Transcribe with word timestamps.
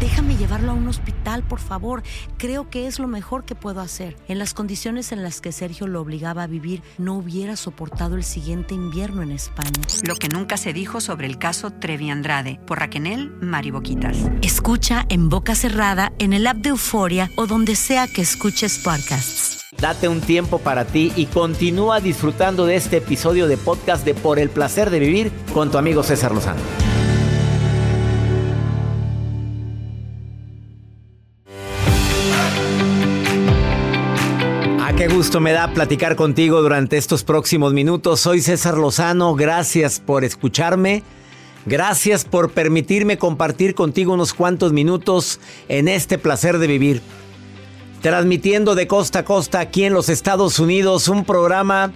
Déjame 0.00 0.36
llevarlo 0.36 0.70
a 0.70 0.74
un 0.74 0.86
hospital, 0.86 1.42
por 1.42 1.58
favor. 1.58 2.04
Creo 2.36 2.70
que 2.70 2.86
es 2.86 3.00
lo 3.00 3.08
mejor 3.08 3.44
que 3.44 3.56
puedo 3.56 3.80
hacer. 3.80 4.16
En 4.28 4.38
las 4.38 4.54
condiciones 4.54 5.10
en 5.10 5.24
las 5.24 5.40
que 5.40 5.50
Sergio 5.50 5.88
lo 5.88 6.00
obligaba 6.00 6.44
a 6.44 6.46
vivir, 6.46 6.82
no 6.98 7.14
hubiera 7.14 7.56
soportado 7.56 8.14
el 8.14 8.22
siguiente 8.22 8.74
invierno 8.74 9.22
en 9.22 9.32
España. 9.32 9.72
Lo 10.06 10.14
que 10.14 10.28
nunca 10.28 10.56
se 10.56 10.72
dijo 10.72 11.00
sobre 11.00 11.26
el 11.26 11.38
caso 11.38 11.70
Trevi 11.70 12.10
Andrade, 12.10 12.60
por 12.64 12.78
Raquel 12.78 12.98
Mariboquitas. 13.40 14.16
Escucha 14.42 15.04
en 15.08 15.28
boca 15.28 15.54
cerrada, 15.54 16.12
en 16.18 16.32
el 16.32 16.46
app 16.46 16.58
de 16.58 16.70
Euforia 16.70 17.30
o 17.36 17.46
donde 17.46 17.74
sea 17.74 18.06
que 18.06 18.22
escuches 18.22 18.78
podcasts. 18.78 19.64
Date 19.80 20.08
un 20.08 20.20
tiempo 20.20 20.58
para 20.58 20.84
ti 20.84 21.12
y 21.16 21.26
continúa 21.26 22.00
disfrutando 22.00 22.66
de 22.66 22.76
este 22.76 22.98
episodio 22.98 23.46
de 23.46 23.56
podcast 23.56 24.04
de 24.04 24.14
Por 24.14 24.38
el 24.38 24.48
placer 24.50 24.90
de 24.90 24.98
vivir 24.98 25.32
con 25.52 25.70
tu 25.70 25.78
amigo 25.78 26.02
César 26.02 26.32
Lozano. 26.32 26.60
Gusto 35.18 35.40
me 35.40 35.50
da 35.50 35.74
platicar 35.74 36.14
contigo 36.14 36.62
durante 36.62 36.96
estos 36.96 37.24
próximos 37.24 37.72
minutos. 37.72 38.20
Soy 38.20 38.40
César 38.40 38.78
Lozano, 38.78 39.34
gracias 39.34 39.98
por 39.98 40.22
escucharme. 40.22 41.02
Gracias 41.66 42.24
por 42.24 42.52
permitirme 42.52 43.18
compartir 43.18 43.74
contigo 43.74 44.12
unos 44.12 44.32
cuantos 44.32 44.72
minutos 44.72 45.40
en 45.68 45.88
este 45.88 46.18
placer 46.18 46.58
de 46.58 46.68
vivir. 46.68 47.02
Transmitiendo 48.00 48.76
de 48.76 48.86
costa 48.86 49.18
a 49.18 49.24
costa 49.24 49.58
aquí 49.58 49.82
en 49.82 49.92
los 49.92 50.08
Estados 50.08 50.60
Unidos 50.60 51.08
un 51.08 51.24
programa 51.24 51.92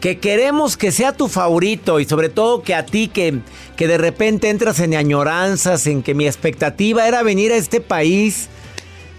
que 0.00 0.18
queremos 0.18 0.76
que 0.76 0.90
sea 0.90 1.16
tu 1.16 1.28
favorito 1.28 2.00
y 2.00 2.06
sobre 2.06 2.28
todo 2.28 2.64
que 2.64 2.74
a 2.74 2.84
ti 2.84 3.06
que, 3.06 3.38
que 3.76 3.86
de 3.86 3.98
repente 3.98 4.50
entras 4.50 4.80
en 4.80 4.96
añoranzas, 4.96 5.86
en 5.86 6.02
que 6.02 6.12
mi 6.12 6.26
expectativa 6.26 7.06
era 7.06 7.22
venir 7.22 7.52
a 7.52 7.56
este 7.56 7.80
país 7.80 8.48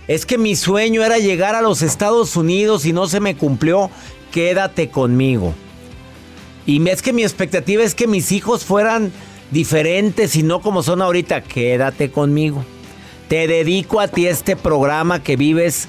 es 0.08 0.26
que 0.26 0.38
mi 0.38 0.56
sueño 0.56 1.04
era 1.04 1.18
llegar 1.18 1.56
a 1.56 1.62
los 1.62 1.82
Estados 1.82 2.36
Unidos 2.36 2.86
y 2.86 2.94
no 2.94 3.08
se 3.08 3.20
me 3.20 3.36
cumplió. 3.36 3.90
Quédate 4.32 4.90
conmigo. 4.90 5.54
Y 6.66 6.88
es 6.90 7.02
que 7.02 7.14
mi 7.14 7.24
expectativa 7.24 7.84
es 7.84 7.96
que 7.96 8.08
mis 8.08 8.32
hijos 8.32 8.66
fueran 8.66 9.12
diferentes 9.52 10.36
y 10.36 10.44
no 10.44 10.62
como 10.62 10.84
son 10.84 11.02
ahorita. 11.02 11.42
Quédate 11.42 12.12
conmigo. 12.12 12.66
Te 13.30 13.48
dedico 13.48 14.00
a 14.00 14.08
ti 14.08 14.28
este 14.28 14.56
programa 14.56 15.24
que 15.24 15.36
vives, 15.36 15.88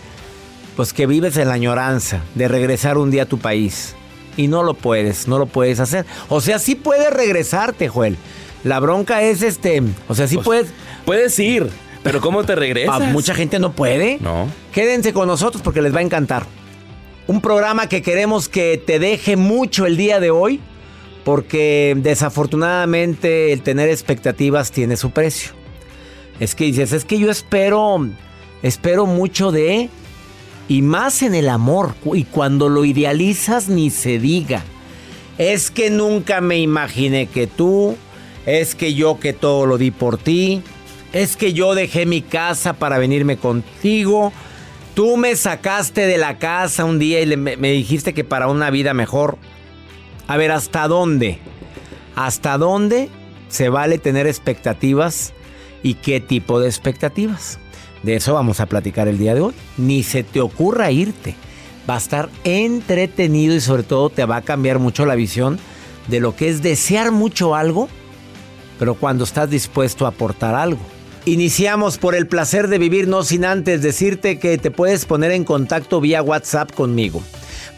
pues 0.77 0.93
que 0.93 1.07
vives 1.07 1.37
en 1.37 1.49
la 1.49 1.55
añoranza 1.55 2.23
de 2.35 2.49
regresar 2.49 2.99
un 2.99 3.11
día 3.11 3.25
a 3.25 3.27
tu 3.27 3.39
país. 3.39 3.95
Y 4.37 4.49
no 4.49 4.63
lo 4.63 4.75
puedes, 4.75 5.29
no 5.29 5.39
lo 5.39 5.47
puedes 5.47 5.81
hacer. 5.81 6.07
O 6.29 6.41
sea, 6.41 6.59
sí 6.59 6.75
puedes 6.75 7.13
regresarte, 7.13 7.89
Joel. 7.89 8.17
La 8.65 8.81
bronca 8.81 9.23
es 9.23 9.43
este, 9.43 9.83
o 10.09 10.15
sea, 10.15 10.27
sí 10.27 10.37
Pues, 10.37 10.45
puedes... 10.45 10.67
Puedes 11.05 11.39
ir, 11.39 11.69
pero 12.05 12.21
¿cómo 12.21 12.45
te 12.45 12.55
regresas? 12.55 13.01
Ah, 13.01 13.07
mucha 13.11 13.35
gente 13.35 13.59
no 13.59 13.73
puede. 13.73 14.19
No. 14.21 14.47
Quédense 14.73 15.15
con 15.15 15.27
nosotros 15.27 15.63
porque 15.63 15.81
les 15.81 15.93
va 15.93 16.01
a 16.01 16.03
encantar. 16.03 16.47
Un 17.27 17.41
programa 17.41 17.89
que 17.89 18.03
queremos 18.03 18.51
que 18.51 18.77
te 18.77 18.99
deje 18.99 19.37
mucho 19.37 19.87
el 19.87 19.97
día 19.97 20.21
de 20.21 20.31
hoy, 20.31 20.61
porque 21.25 21.97
desafortunadamente 21.97 23.55
el 23.55 23.63
tener 23.63 23.89
expectativas 23.89 24.71
tiene 24.71 24.99
su 24.99 25.13
precio. 25.13 25.53
Es 26.39 26.55
que 26.55 26.65
dices, 26.65 26.93
es 26.93 27.07
que 27.07 27.19
yo 27.19 27.31
espero, 27.31 28.07
espero 28.63 29.07
mucho 29.07 29.51
de, 29.51 29.89
y 30.69 30.83
más 30.83 31.23
en 31.23 31.35
el 31.35 31.49
amor, 31.49 31.95
y 32.13 32.25
cuando 32.25 32.69
lo 32.69 32.85
idealizas 32.85 33.71
ni 33.71 33.89
se 33.89 34.19
diga. 34.19 34.63
Es 35.39 35.71
que 35.71 35.89
nunca 35.89 36.43
me 36.43 36.59
imaginé 36.59 37.29
que 37.29 37.47
tú, 37.47 37.97
es 38.45 38.75
que 38.75 38.93
yo 38.93 39.19
que 39.19 39.33
todo 39.33 39.65
lo 39.65 39.79
di 39.79 39.91
por 39.91 40.19
ti, 40.19 40.63
es 41.15 41.37
que 41.37 41.53
yo 41.53 41.75
dejé 41.75 42.07
mi 42.07 42.21
casa 42.21 42.75
para 42.75 42.99
venirme 42.99 43.37
contigo. 43.39 44.33
Tú 44.95 45.17
me 45.17 45.37
sacaste 45.37 46.07
de 46.07 46.19
la 46.19 46.39
casa 46.39 46.85
un 46.85 46.99
día 46.99 47.23
y 47.23 47.37
me, 47.37 47.57
me 47.57 47.71
dijiste 47.71 48.13
que 48.13 48.25
para 48.25 48.49
una 48.49 48.69
vida 48.71 48.95
mejor. 48.95 49.39
A 50.27 50.37
ver, 50.37 50.51
¿hasta 50.51 50.89
dónde? 50.89 51.39
¿Hasta 52.17 52.59
dónde 52.59 53.09
se 53.49 53.69
vale 53.69 53.99
tener 53.99 54.27
expectativas 54.27 55.33
y 55.85 55.95
qué 55.95 56.21
tipo 56.21 56.59
de 56.59 56.67
expectativas? 56.67 57.61
De 58.03 58.17
eso 58.17 58.35
vamos 58.35 58.59
a 58.59 58.67
platicar 58.67 59.07
el 59.07 59.17
día 59.17 59.35
de 59.35 59.41
hoy. 59.41 59.55
Ni 59.79 60.03
se 60.03 60.25
te 60.25 60.41
ocurra 60.41 60.91
irte. 60.91 61.37
Va 61.89 61.95
a 61.95 61.99
estar 61.99 62.29
entretenido 62.43 63.55
y 63.55 63.61
sobre 63.61 63.85
todo 63.85 64.11
te 64.11 64.25
va 64.25 64.37
a 64.37 64.43
cambiar 64.43 64.81
mucho 64.81 65.07
la 65.07 65.15
visión 65.15 65.61
de 66.09 66.19
lo 66.19 66.35
que 66.35 66.49
es 66.49 66.61
desear 66.61 67.13
mucho 67.13 67.55
algo 67.55 67.89
pero 68.79 68.95
cuando 68.95 69.25
estás 69.25 69.51
dispuesto 69.51 70.05
a 70.05 70.11
aportar 70.11 70.55
algo. 70.55 70.81
Iniciamos 71.27 71.97
por 71.97 72.15
el 72.15 72.27
placer 72.27 72.69
de 72.69 72.77
vivir, 72.77 73.09
no 73.09 73.23
sin 73.25 73.47
antes 73.47 73.81
decirte 73.81 74.39
que 74.39 74.59
te 74.59 74.71
puedes 74.71 75.07
poner 75.07 75.31
en 75.31 75.45
contacto 75.45 76.03
vía 76.03 76.23
WhatsApp 76.23 76.71
conmigo. 76.73 77.23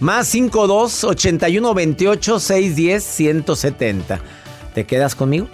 Más 0.00 0.26
52 0.26 1.04
81 1.04 1.74
28 1.74 2.40
610 2.40 3.04
170. 3.04 4.20
¿Te 4.74 4.84
quedas 4.84 5.14
conmigo? 5.14 5.48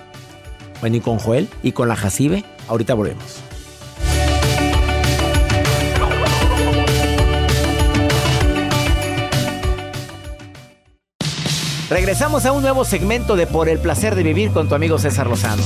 Bueno, 0.81 0.97
y 0.97 1.01
con 1.01 1.19
Joel 1.19 1.49
y 1.63 1.73
con 1.73 1.87
la 1.87 1.95
Jacibe. 1.95 2.45
Ahorita 2.67 2.95
volvemos. 2.95 3.43
Regresamos 11.91 12.47
a 12.47 12.53
un 12.53 12.63
nuevo 12.63 12.87
segmento 12.87 13.37
de 13.37 13.47
Por 13.47 13.69
el 13.69 13.79
placer 13.79 14.15
de 14.15 14.23
vivir 14.23 14.51
con 14.51 14.67
tu 14.67 14.75
amigo 14.75 14.99
César 14.99 15.27
Lozano. 15.27 15.63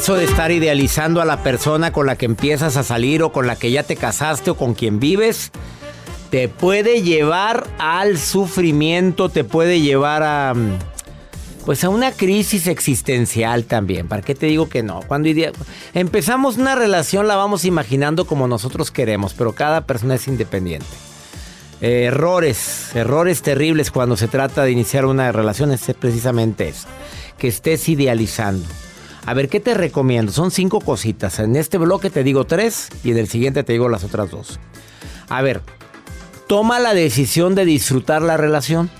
Eso 0.00 0.14
de 0.14 0.24
estar 0.24 0.50
idealizando 0.50 1.20
a 1.20 1.26
la 1.26 1.42
persona 1.42 1.92
con 1.92 2.06
la 2.06 2.16
que 2.16 2.24
empiezas 2.24 2.78
a 2.78 2.82
salir 2.82 3.22
o 3.22 3.32
con 3.32 3.46
la 3.46 3.56
que 3.56 3.70
ya 3.70 3.82
te 3.82 3.96
casaste 3.96 4.48
o 4.48 4.56
con 4.56 4.72
quien 4.72 4.98
vives, 4.98 5.50
te 6.30 6.48
puede 6.48 7.02
llevar 7.02 7.68
al 7.78 8.16
sufrimiento, 8.16 9.28
te 9.28 9.44
puede 9.44 9.82
llevar 9.82 10.22
a 10.22 10.54
mm, 10.54 10.78
pues 11.66 11.84
a 11.84 11.90
una 11.90 12.12
crisis 12.12 12.66
existencial 12.66 13.64
también. 13.64 14.08
¿Para 14.08 14.22
qué 14.22 14.34
te 14.34 14.46
digo 14.46 14.70
que 14.70 14.82
no? 14.82 15.00
Cuando 15.06 15.28
empezamos 15.92 16.56
una 16.56 16.74
relación 16.74 17.28
la 17.28 17.36
vamos 17.36 17.66
imaginando 17.66 18.24
como 18.24 18.48
nosotros 18.48 18.90
queremos, 18.90 19.34
pero 19.34 19.52
cada 19.52 19.82
persona 19.82 20.14
es 20.14 20.26
independiente. 20.28 20.86
Errores, 21.82 22.88
errores 22.94 23.42
terribles 23.42 23.90
cuando 23.90 24.16
se 24.16 24.28
trata 24.28 24.64
de 24.64 24.70
iniciar 24.70 25.04
una 25.04 25.30
relación 25.30 25.72
es 25.72 25.84
precisamente 26.00 26.68
eso, 26.68 26.88
que 27.36 27.48
estés 27.48 27.86
idealizando. 27.90 28.64
A 29.26 29.34
ver, 29.34 29.48
¿qué 29.48 29.60
te 29.60 29.74
recomiendo? 29.74 30.32
Son 30.32 30.50
cinco 30.50 30.80
cositas. 30.80 31.38
En 31.38 31.56
este 31.56 31.78
bloque 31.78 32.10
te 32.10 32.24
digo 32.24 32.44
tres 32.44 32.88
y 33.04 33.10
en 33.10 33.18
el 33.18 33.28
siguiente 33.28 33.62
te 33.62 33.72
digo 33.72 33.88
las 33.88 34.04
otras 34.04 34.30
dos. 34.30 34.58
A 35.28 35.42
ver, 35.42 35.62
toma 36.48 36.80
la 36.80 36.94
decisión 36.94 37.54
de 37.54 37.64
disfrutar 37.64 38.22
la 38.22 38.36
relación. 38.36 38.90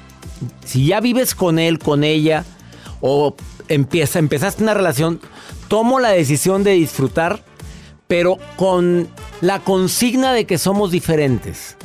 Si 0.64 0.86
ya 0.86 1.00
vives 1.00 1.34
con 1.34 1.58
él, 1.58 1.78
con 1.78 2.04
ella, 2.04 2.44
o 3.00 3.34
empieza, 3.68 4.18
empezaste 4.18 4.62
una 4.62 4.74
relación, 4.74 5.20
tomo 5.68 6.00
la 6.00 6.10
decisión 6.10 6.64
de 6.64 6.72
disfrutar, 6.72 7.42
pero 8.06 8.38
con 8.56 9.08
la 9.40 9.60
consigna 9.60 10.32
de 10.32 10.44
que 10.44 10.58
somos 10.58 10.90
diferentes, 10.90 11.76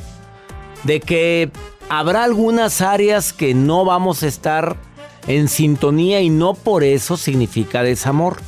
de 0.84 1.00
que 1.00 1.50
habrá 1.88 2.24
algunas 2.24 2.80
áreas 2.80 3.32
que 3.32 3.54
no 3.54 3.84
vamos 3.84 4.22
a 4.22 4.26
estar 4.26 4.76
en 5.26 5.48
sintonía 5.48 6.20
y 6.20 6.30
no 6.30 6.54
por 6.54 6.84
eso 6.84 7.16
significa 7.16 7.82
desamor. 7.82 8.38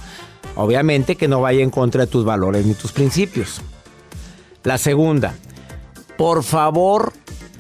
Obviamente 0.57 1.17
que 1.17 1.29
no 1.29 1.41
vaya 1.41 1.63
en 1.63 1.71
contra 1.71 2.07
de 2.07 2.11
tus 2.11 2.25
valores 2.25 2.67
ni 2.67 2.75
tus 2.75 2.93
principios. 2.93 3.61
La 4.65 4.77
segunda, 4.79 5.35
por 6.17 6.43
favor, 6.43 7.13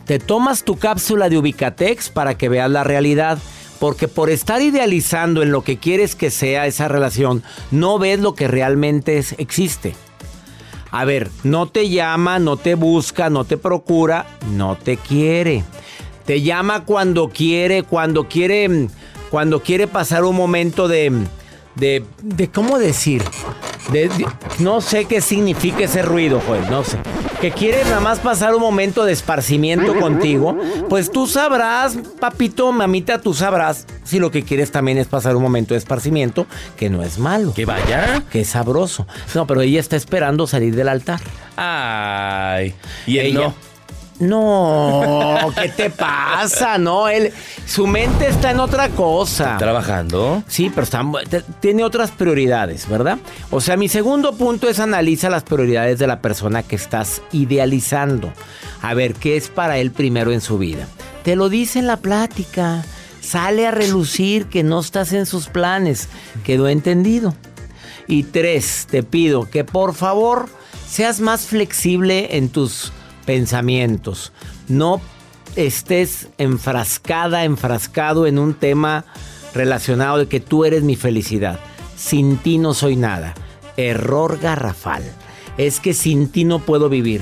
te 0.05 0.19
tomas 0.19 0.65
tu 0.65 0.77
cápsula 0.77 1.29
de 1.29 1.39
Ubicatex 1.39 2.09
para 2.11 2.37
que 2.37 2.49
veas 2.49 2.71
la 2.71 2.85
realidad. 2.85 3.39
Porque 3.79 4.09
por 4.09 4.29
estar 4.29 4.61
idealizando 4.61 5.43
en 5.43 5.53
lo 5.53 5.63
que 5.63 5.79
quieres 5.79 6.17
que 6.17 6.33
sea 6.33 6.67
esa 6.67 6.89
relación, 6.89 7.45
no 7.71 8.01
ves 8.01 8.19
lo 8.19 8.35
que 8.35 8.49
realmente 8.49 9.25
existe. 9.39 9.95
A 10.91 11.05
ver, 11.05 11.31
no 11.45 11.69
te 11.69 11.89
llama, 11.89 12.39
no 12.39 12.57
te 12.57 12.75
busca, 12.75 13.31
no 13.31 13.45
te 13.45 13.57
procura, 13.57 14.27
no 14.53 14.77
te 14.77 14.97
quiere. 14.97 15.63
Te 16.25 16.43
llama 16.43 16.85
cuando 16.85 17.29
quiere, 17.29 17.83
cuando 17.85 18.29
quiere, 18.29 18.89
cuando 19.31 19.63
quiere 19.63 19.87
pasar 19.87 20.25
un 20.25 20.37
momento 20.37 20.89
de, 20.89 21.13
de, 21.75 22.05
de 22.23 22.49
¿cómo 22.49 22.79
decir? 22.79 23.23
no 24.59 24.81
sé 24.81 25.07
qué 25.07 25.21
significa 25.21 25.85
ese 25.85 26.03
ruido, 26.03 26.43
Joel, 26.47 26.69
no 26.71 26.85
sé. 26.85 26.99
Que 27.41 27.53
quiere 27.53 27.85
nada 27.85 28.01
más 28.01 28.19
pasar 28.19 28.55
un 28.55 28.61
momento 28.61 29.05
de 29.05 29.13
esparcimiento 29.13 29.95
contigo, 29.99 30.57
pues 30.89 31.11
tú 31.11 31.27
sabrás, 31.27 31.97
papito, 32.21 32.71
mamita, 32.73 33.21
tú 33.21 33.33
sabrás 33.33 33.87
si 34.03 34.19
lo 34.19 34.31
que 34.31 34.43
quieres 34.43 34.73
también 34.73 34.99
es 34.99 35.07
pasar 35.07 35.37
un 35.37 35.43
momento 35.43 35.75
de 35.75 35.79
esparcimiento, 35.79 36.47
que 36.77 36.91
no 36.91 37.03
es 37.03 37.19
malo. 37.19 37.55
Que 37.55 37.65
vaya. 37.65 38.25
Que 38.31 38.41
es 38.41 38.49
sabroso. 38.49 39.07
No, 39.35 39.47
pero 39.47 39.61
ella 39.61 39.79
está 39.79 39.97
esperando 39.97 40.47
salir 40.47 40.75
del 40.75 40.89
altar. 40.89 41.21
Ay. 41.57 42.75
Y 43.07 43.19
él 43.19 43.35
no. 43.35 43.55
No, 44.21 45.53
¿qué 45.61 45.69
te 45.69 45.91
pasa? 45.91 46.77
No, 46.77 47.09
él, 47.09 47.33
su 47.67 47.87
mente 47.87 48.27
está 48.27 48.51
en 48.51 48.59
otra 48.59 48.89
cosa. 48.89 49.57
¿Trabajando? 49.59 50.43
Sí, 50.49 50.71
pero 50.71 50.83
está, 50.83 51.05
tiene 51.61 51.85
otras 51.85 52.11
prioridades, 52.11 52.89
¿verdad? 52.89 53.19
O 53.51 53.61
sea, 53.61 53.77
mi 53.77 53.89
segundo 53.89 54.37
punto 54.37 54.69
es 54.69 54.81
analiza 54.81 55.31
las 55.31 55.45
prioridades 55.45 55.99
de 55.99 56.09
la 56.09 56.21
persona 56.21 56.65
que 56.65 56.75
estás 56.75 57.23
idealizando. 57.33 58.33
A 58.83 58.95
ver, 58.95 59.15
¿qué 59.15 59.37
es 59.37 59.49
para 59.49 59.79
él 59.79 59.93
primero 59.93 60.33
en 60.33 60.41
su 60.41 60.59
vida? 60.59 60.89
Te 61.23 61.37
lo 61.37 61.49
dice 61.49 61.79
en 61.79 61.87
la 61.87 61.99
plática. 61.99 62.85
Sale 63.21 63.67
a 63.67 63.71
relucir 63.71 64.47
que 64.47 64.63
no 64.63 64.81
estás 64.81 65.13
en 65.13 65.27
sus 65.27 65.49
planes. 65.49 66.09
Quedó 66.45 66.69
entendido. 66.69 67.35
Y 68.07 68.23
tres, 68.23 68.87
te 68.91 69.03
pido 69.03 69.49
que 69.51 69.65
por 69.65 69.95
favor 69.95 70.49
seas 70.89 71.21
más 71.21 71.43
flexible 71.43 72.37
en 72.37 72.49
tus 72.49 72.93
pensamientos. 73.29 74.33
No 74.69 75.03
estés 75.55 76.29
enfrascada, 76.39 77.45
enfrascado 77.45 78.27
en 78.27 78.39
un 78.39 78.55
tema 78.55 79.05
relacionado 79.53 80.17
de 80.17 80.29
que 80.29 80.41
tú 80.41 80.65
eres 80.65 80.83
mi 80.83 80.97
felicidad. 80.97 81.61
Sin 81.95 82.39
ti 82.39 82.57
no 82.57 82.73
soy 82.73 82.97
nada. 82.97 83.35
Error 83.77 84.39
garrafal. 84.39 85.03
Es 85.59 85.79
que 85.79 85.93
sin 85.93 86.31
ti 86.31 86.45
no 86.45 86.61
puedo 86.61 86.89
vivir. 86.89 87.21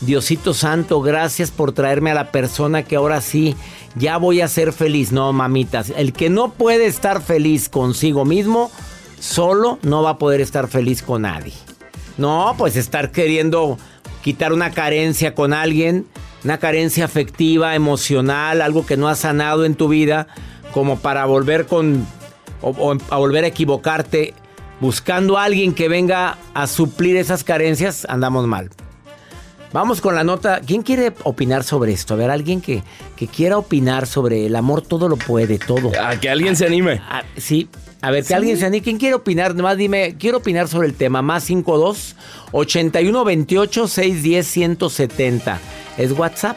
Diosito 0.00 0.54
Santo, 0.54 1.00
gracias 1.00 1.52
por 1.52 1.70
traerme 1.70 2.10
a 2.10 2.14
la 2.14 2.32
persona 2.32 2.82
que 2.82 2.96
ahora 2.96 3.20
sí 3.20 3.54
ya 3.94 4.16
voy 4.16 4.40
a 4.40 4.48
ser 4.48 4.72
feliz. 4.72 5.12
No, 5.12 5.32
mamitas, 5.32 5.92
el 5.96 6.12
que 6.12 6.30
no 6.30 6.50
puede 6.50 6.86
estar 6.86 7.22
feliz 7.22 7.68
consigo 7.68 8.24
mismo, 8.24 8.72
solo 9.20 9.78
no 9.82 10.02
va 10.02 10.10
a 10.10 10.18
poder 10.18 10.40
estar 10.40 10.66
feliz 10.66 11.00
con 11.00 11.22
nadie. 11.22 11.52
No, 12.18 12.56
pues 12.58 12.74
estar 12.74 13.12
queriendo 13.12 13.78
quitar 14.24 14.54
una 14.54 14.70
carencia 14.70 15.34
con 15.34 15.52
alguien, 15.52 16.06
una 16.44 16.56
carencia 16.56 17.04
afectiva, 17.04 17.74
emocional, 17.74 18.62
algo 18.62 18.86
que 18.86 18.96
no 18.96 19.06
has 19.06 19.18
sanado 19.18 19.66
en 19.66 19.74
tu 19.74 19.88
vida, 19.88 20.28
como 20.72 20.98
para 20.98 21.26
volver 21.26 21.66
con 21.66 22.06
a 23.10 23.16
volver 23.18 23.44
a 23.44 23.48
equivocarte 23.48 24.32
buscando 24.80 25.36
a 25.36 25.44
alguien 25.44 25.74
que 25.74 25.90
venga 25.90 26.38
a 26.54 26.66
suplir 26.66 27.18
esas 27.18 27.44
carencias, 27.44 28.06
andamos 28.08 28.46
mal. 28.46 28.70
Vamos 29.74 30.00
con 30.00 30.14
la 30.14 30.22
nota. 30.22 30.60
¿Quién 30.64 30.82
quiere 30.82 31.12
opinar 31.24 31.64
sobre 31.64 31.92
esto? 31.92 32.14
A 32.14 32.16
ver, 32.16 32.30
alguien 32.30 32.60
que, 32.60 32.84
que 33.16 33.26
quiera 33.26 33.58
opinar 33.58 34.06
sobre 34.06 34.46
el 34.46 34.54
amor, 34.54 34.82
todo 34.82 35.08
lo 35.08 35.16
puede, 35.16 35.58
todo. 35.58 35.90
A 36.00 36.14
que 36.20 36.30
alguien 36.30 36.54
se 36.54 36.64
anime. 36.64 37.02
Ah, 37.08 37.24
sí, 37.36 37.68
a 38.00 38.12
ver, 38.12 38.24
que 38.24 38.36
alguien 38.36 38.56
se 38.56 38.66
anime. 38.66 38.84
¿Quién 38.84 38.98
quiere 38.98 39.16
opinar? 39.16 39.52
Nomás 39.56 39.76
dime, 39.76 40.14
quiero 40.16 40.38
opinar 40.38 40.68
sobre 40.68 40.86
el 40.86 40.94
tema. 40.94 41.22
Más 41.22 41.42
52 41.42 42.14
81 42.52 43.24
28 43.24 43.88
610 43.88 44.46
170. 44.46 45.60
Es 45.98 46.12
WhatsApp. 46.12 46.56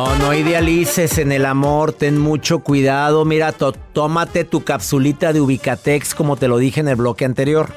No, 0.00 0.16
no 0.16 0.32
idealices 0.32 1.18
en 1.18 1.30
el 1.30 1.44
amor, 1.44 1.92
ten 1.92 2.18
mucho 2.18 2.60
cuidado. 2.60 3.26
Mira, 3.26 3.52
tómate 3.52 4.44
tu 4.44 4.64
capsulita 4.64 5.34
de 5.34 5.42
Ubicatex 5.42 6.14
como 6.14 6.38
te 6.38 6.48
lo 6.48 6.56
dije 6.56 6.80
en 6.80 6.88
el 6.88 6.96
bloque 6.96 7.26
anterior. 7.26 7.68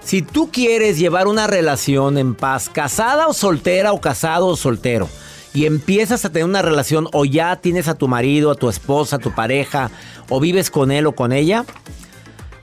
Si 0.00 0.22
tú 0.22 0.48
quieres 0.50 0.98
llevar 0.98 1.26
una 1.26 1.46
relación 1.46 2.16
en 2.16 2.34
paz, 2.34 2.70
casada 2.70 3.26
o 3.26 3.34
soltera 3.34 3.92
o 3.92 4.00
casado 4.00 4.46
o 4.46 4.56
soltero, 4.56 5.06
y 5.52 5.66
empiezas 5.66 6.24
a 6.24 6.30
tener 6.30 6.48
una 6.48 6.62
relación 6.62 7.08
o 7.12 7.26
ya 7.26 7.56
tienes 7.56 7.88
a 7.88 7.94
tu 7.94 8.08
marido, 8.08 8.50
a 8.50 8.54
tu 8.54 8.70
esposa, 8.70 9.16
a 9.16 9.18
tu 9.18 9.34
pareja, 9.34 9.90
o 10.30 10.40
vives 10.40 10.70
con 10.70 10.90
él 10.90 11.06
o 11.06 11.12
con 11.12 11.32
ella, 11.32 11.66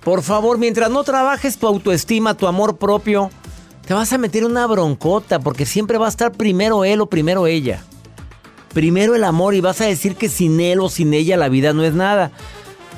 por 0.03 0.24
favor, 0.24 0.57
mientras 0.57 0.89
no 0.89 1.03
trabajes 1.03 1.60
tu 1.60 1.67
autoestima, 1.67 2.34
tu 2.34 2.48
amor 2.48 2.77
propio, 2.77 3.29
te 3.86 3.93
vas 3.93 4.12
a 4.12 4.17
meter 4.17 4.43
una 4.43 4.65
broncota 4.65 5.38
porque 5.38 5.67
siempre 5.67 6.00
va 6.00 6.07
a 6.07 6.10
estar 6.10 6.31
primero 6.31 6.84
él 6.84 7.00
o 7.01 7.05
primero 7.05 7.45
ella 7.45 7.84
primero 8.75 9.15
el 9.15 9.24
amor 9.24 9.55
y 9.55 9.62
vas 9.62 9.79
a 9.79 9.86
decir 9.86 10.17
que 10.17 10.27
sin 10.27 10.60
él 10.60 10.82
o 10.82 10.89
sin 10.89 11.13
ella 11.13 11.38
la 11.38 11.48
vida 11.48 11.72
no 11.72 11.86
es 11.86 11.94
nada. 11.94 12.32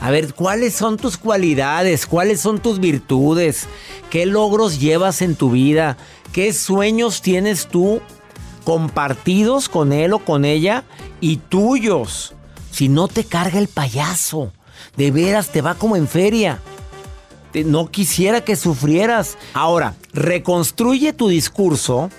A 0.02 0.10
ver, 0.10 0.34
¿cuáles 0.34 0.74
son 0.74 0.98
tus 0.98 1.18
cualidades? 1.18 2.08
¿Cuáles 2.08 2.42
son 2.42 2.60
tus 2.60 2.80
virtudes? 2.80 3.68
¿Qué 4.10 4.26
logros 4.26 4.80
llevas 4.80 5.22
en 5.22 5.36
tu 5.36 5.52
vida? 5.52 5.96
¿Qué 6.34 6.52
sueños 6.52 7.22
tienes 7.22 7.68
tú 7.68 8.02
compartidos 8.64 9.70
con 9.70 9.94
él 9.94 10.14
o 10.14 10.20
con 10.20 10.46
ella 10.46 10.84
y 11.22 11.38
tuyos? 11.38 12.34
Si 12.72 12.90
no 12.90 13.08
te 13.08 13.24
carga 13.24 13.60
el 13.60 13.68
payaso, 13.68 14.52
de 14.96 15.12
veras 15.12 15.52
te 15.52 15.62
va 15.62 15.76
como 15.76 15.96
en 15.96 16.08
feria. 16.08 16.60
No 17.54 17.92
quisiera 17.92 18.42
que 18.42 18.56
sufrieras. 18.56 19.38
Ahora, 19.54 19.94
reconstruye 20.12 21.14
tu 21.14 21.28
discurso 21.28 22.10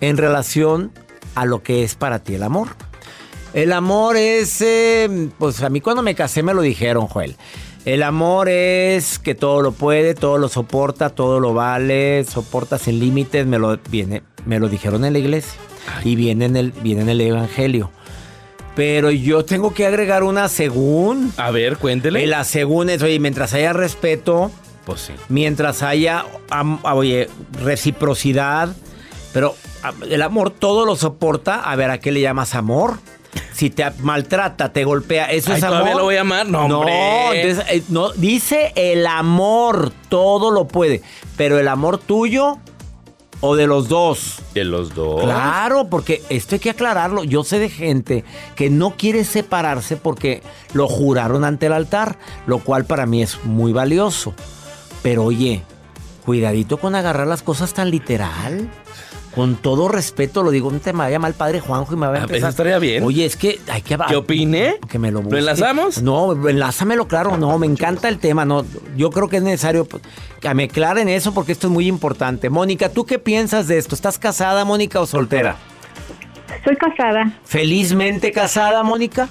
en 0.00 0.16
relación 0.16 0.90
a 1.34 1.44
lo 1.44 1.62
que 1.62 1.84
es 1.84 1.96
para 1.96 2.20
ti 2.20 2.36
el 2.36 2.44
amor. 2.44 2.83
El 3.54 3.72
amor 3.72 4.16
es, 4.16 4.60
eh, 4.60 5.28
pues 5.38 5.62
a 5.62 5.70
mí 5.70 5.80
cuando 5.80 6.02
me 6.02 6.14
casé 6.14 6.42
me 6.42 6.52
lo 6.54 6.60
dijeron, 6.62 7.06
Joel. 7.06 7.36
El 7.84 8.02
amor 8.02 8.48
es 8.48 9.18
que 9.18 9.34
todo 9.34 9.60
lo 9.62 9.72
puede, 9.72 10.14
todo 10.14 10.38
lo 10.38 10.48
soporta, 10.48 11.10
todo 11.10 11.38
lo 11.38 11.52
vale, 11.54 12.24
soporta 12.24 12.78
sin 12.78 12.98
límites, 12.98 13.46
me 13.46 13.58
lo, 13.58 13.78
viene, 13.90 14.22
me 14.46 14.58
lo 14.58 14.68
dijeron 14.68 15.04
en 15.04 15.12
la 15.12 15.18
iglesia 15.18 15.60
y 16.02 16.16
viene 16.16 16.46
en, 16.46 16.56
el, 16.56 16.72
viene 16.72 17.02
en 17.02 17.08
el 17.10 17.20
Evangelio. 17.20 17.90
Pero 18.74 19.10
yo 19.10 19.44
tengo 19.44 19.72
que 19.74 19.86
agregar 19.86 20.22
una 20.24 20.48
según. 20.48 21.32
A 21.36 21.50
ver, 21.50 21.76
cuéntele. 21.76 22.26
La 22.26 22.42
según 22.44 22.90
es, 22.90 23.02
oye, 23.02 23.20
mientras 23.20 23.52
haya 23.54 23.72
respeto, 23.72 24.50
Pues 24.86 25.02
sí. 25.02 25.12
mientras 25.28 25.82
haya, 25.82 26.24
oye, 26.82 27.28
reciprocidad, 27.62 28.74
pero 29.32 29.54
el 30.08 30.22
amor 30.22 30.50
todo 30.50 30.86
lo 30.86 30.96
soporta. 30.96 31.60
A 31.60 31.76
ver, 31.76 31.90
¿a 31.90 31.98
qué 32.00 32.10
le 32.10 32.20
llamas 32.22 32.54
amor? 32.54 32.98
Si 33.52 33.70
te 33.70 33.88
maltrata, 34.00 34.72
te 34.72 34.84
golpea, 34.84 35.30
¿eso 35.30 35.52
Ay, 35.52 35.58
es 35.58 35.62
amor? 35.64 35.78
¿todavía 35.78 35.96
lo 35.96 36.04
voy 36.04 36.16
a 36.16 36.20
amar? 36.22 36.48
No, 36.48 36.64
entonces, 37.32 37.64
eh, 37.70 37.82
no, 37.88 38.10
dice 38.10 38.72
el 38.74 39.06
amor, 39.06 39.92
todo 40.08 40.50
lo 40.50 40.66
puede, 40.66 41.02
pero 41.36 41.58
el 41.58 41.68
amor 41.68 41.98
tuyo 41.98 42.58
o 43.46 43.56
de 43.56 43.66
los 43.66 43.88
dos. 43.88 44.40
De 44.54 44.64
los 44.64 44.94
dos. 44.94 45.22
Claro, 45.22 45.88
porque 45.90 46.22
esto 46.30 46.54
hay 46.54 46.60
que 46.60 46.70
aclararlo. 46.70 47.24
Yo 47.24 47.44
sé 47.44 47.58
de 47.58 47.68
gente 47.68 48.24
que 48.56 48.70
no 48.70 48.96
quiere 48.96 49.22
separarse 49.24 49.96
porque 49.96 50.42
lo 50.72 50.88
juraron 50.88 51.44
ante 51.44 51.66
el 51.66 51.74
altar, 51.74 52.16
lo 52.46 52.60
cual 52.60 52.86
para 52.86 53.04
mí 53.04 53.22
es 53.22 53.44
muy 53.44 53.72
valioso. 53.72 54.32
Pero 55.02 55.24
oye, 55.24 55.62
cuidadito 56.24 56.78
con 56.78 56.94
agarrar 56.94 57.26
las 57.26 57.42
cosas 57.42 57.74
tan 57.74 57.90
literal. 57.90 58.70
Con 59.34 59.56
todo 59.56 59.88
respeto 59.88 60.42
lo 60.44 60.50
digo, 60.52 60.70
no 60.70 60.78
te 60.78 60.92
me 60.92 61.00
vaya 61.00 61.18
mal 61.18 61.34
padre 61.34 61.58
Juanjo 61.60 61.92
y 61.94 61.96
me 61.96 62.06
va 62.06 62.12
a 62.12 62.16
Ah, 62.16 62.20
empezar. 62.22 62.36
eso 62.38 62.48
estaría 62.50 62.78
bien. 62.78 63.02
Oye, 63.02 63.24
es 63.24 63.36
que 63.36 63.58
hay 63.68 63.82
que 63.82 63.98
¿Qué 64.08 64.14
opiné? 64.16 64.76
que 64.88 64.98
me 65.00 65.10
lo 65.10 65.22
busque. 65.22 65.38
enlazamos? 65.40 66.02
No, 66.02 66.48
enlázamelo, 66.48 67.08
claro. 67.08 67.36
No, 67.36 67.58
me 67.58 67.66
encanta 67.66 68.08
el 68.08 68.18
tema. 68.18 68.44
No, 68.44 68.64
yo 68.96 69.10
creo 69.10 69.28
que 69.28 69.38
es 69.38 69.42
necesario 69.42 69.86
pues, 69.86 70.02
que 70.40 70.54
me 70.54 70.64
aclaren 70.64 71.08
eso 71.08 71.34
porque 71.34 71.50
esto 71.50 71.66
es 71.66 71.72
muy 71.72 71.88
importante. 71.88 72.48
Mónica, 72.48 72.88
¿tú 72.90 73.04
qué 73.06 73.18
piensas 73.18 73.66
de 73.66 73.78
esto? 73.78 73.96
¿Estás 73.96 74.18
casada, 74.18 74.64
Mónica, 74.64 75.00
o 75.00 75.06
soltera? 75.06 75.56
Soy 76.64 76.76
casada, 76.76 77.32
Felizmente 77.44 78.30
casada, 78.30 78.82
Mónica. 78.84 79.28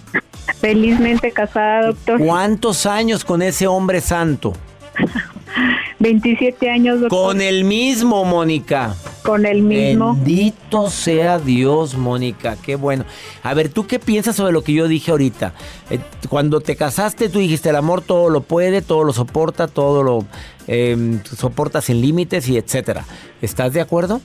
felizmente 0.60 1.32
casada, 1.32 1.88
doctor. 1.88 2.20
¿Cuántos 2.20 2.86
años 2.86 3.24
con 3.24 3.42
ese 3.42 3.68
hombre 3.68 4.02
santo? 4.02 4.54
27 6.00 6.70
años, 6.70 7.00
doctor. 7.02 7.18
Con 7.28 7.42
el 7.42 7.64
mismo, 7.64 8.26
Mónica. 8.26 8.96
Con 9.24 9.46
el 9.46 9.62
mismo. 9.62 10.16
Bendito 10.16 10.90
sea 10.90 11.40
Dios, 11.40 11.96
Mónica, 11.96 12.58
qué 12.62 12.76
bueno. 12.76 13.06
A 13.42 13.54
ver, 13.54 13.70
¿tú 13.70 13.88
qué 13.88 13.98
piensas 14.00 14.36
sobre 14.36 14.52
lo 14.52 14.64
que 14.64 14.74
yo 14.74 14.88
dije 14.88 15.12
ahorita? 15.12 15.54
Eh, 15.90 16.00
cuando 16.30 16.60
te 16.60 16.76
casaste, 16.76 17.30
tú 17.30 17.40
dijiste, 17.40 17.70
el 17.70 17.78
amor 17.78 18.02
todo 18.02 18.30
lo 18.30 18.42
puede, 18.42 18.82
todo 18.82 19.04
lo 19.04 19.14
soporta, 19.14 19.68
todo 19.68 20.04
lo 20.04 20.26
eh, 20.68 21.20
soporta 21.24 21.82
sin 21.82 22.02
límites 22.02 22.48
y 22.50 22.58
etcétera. 22.58 23.06
¿Estás 23.42 23.74
de 23.74 23.82
acuerdo? 23.82 24.22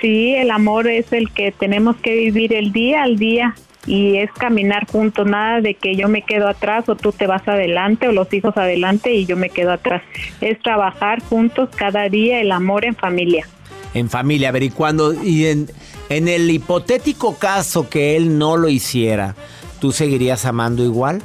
Sí, 0.00 0.34
el 0.34 0.50
amor 0.50 0.88
es 0.88 1.12
el 1.12 1.30
que 1.30 1.52
tenemos 1.52 1.96
que 1.96 2.14
vivir 2.14 2.52
el 2.52 2.72
día 2.72 3.02
al 3.02 3.16
día 3.16 3.54
y 3.86 4.18
es 4.18 4.30
caminar 4.32 4.86
juntos, 4.86 5.26
nada 5.26 5.60
de 5.60 5.74
que 5.74 5.96
yo 5.96 6.08
me 6.08 6.22
quedo 6.22 6.46
atrás 6.46 6.88
o 6.88 6.94
tú 6.94 7.10
te 7.10 7.26
vas 7.26 7.46
adelante 7.48 8.06
o 8.06 8.12
los 8.12 8.32
hijos 8.32 8.56
adelante 8.56 9.14
y 9.14 9.24
yo 9.24 9.36
me 9.36 9.50
quedo 9.50 9.72
atrás. 9.72 10.02
Es 10.40 10.60
trabajar 10.60 11.22
juntos 11.22 11.70
cada 11.74 12.08
día 12.08 12.40
el 12.40 12.52
amor 12.52 12.84
en 12.84 12.94
familia. 12.94 13.46
En 13.94 14.10
familia, 14.10 14.50
a 14.50 14.52
ver, 14.52 14.64
y 14.64 14.70
cuando, 14.70 15.12
y 15.14 15.46
en, 15.46 15.70
en 16.08 16.28
el 16.28 16.50
hipotético 16.50 17.36
caso 17.36 17.88
que 17.88 18.16
él 18.16 18.38
no 18.38 18.56
lo 18.56 18.68
hiciera, 18.68 19.34
¿tú 19.80 19.92
seguirías 19.92 20.44
amando 20.44 20.84
igual? 20.84 21.22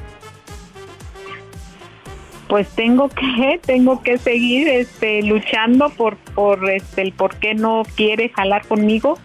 Pues 2.47 2.67
tengo 2.69 3.09
que 3.09 3.59
tengo 3.65 4.01
que 4.01 4.17
seguir 4.17 4.67
este 4.67 5.23
luchando 5.23 5.89
por 5.89 6.17
por 6.35 6.69
este 6.69 7.01
el 7.01 7.11
por 7.11 7.35
qué 7.37 7.55
no 7.55 7.83
quiere 7.95 8.29
jalar 8.29 8.65
conmigo. 8.67 9.17